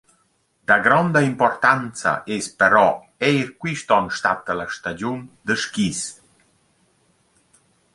Da 0.69 0.77
gronda 0.85 1.21
importanza 1.25 2.13
es 2.37 2.49
però 2.63 2.83
eir 3.29 3.45
quist 3.65 3.95
on 4.01 4.11
statta 4.23 4.59
la 4.63 4.69
stagiun 4.79 5.25
da 5.51 5.63
skis. 5.67 6.05